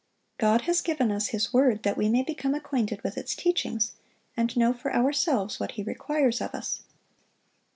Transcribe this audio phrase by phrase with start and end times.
[0.39, 3.91] God has given us His word that we may become acquainted with its teachings,
[4.35, 6.81] and know for ourselves what He requires of us.